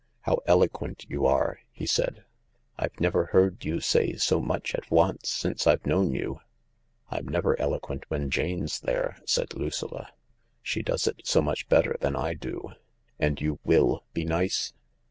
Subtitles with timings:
[0.21, 2.25] "How eloquent you are!" he said."
[2.79, 6.39] I've never heard you say so much at once since I've known you/'"
[7.11, 10.09] I'm never eloquent when Jane's there," said Lucilla—
[10.63, 12.71] "she does it so much better than I do;
[13.19, 14.73] and you will be nice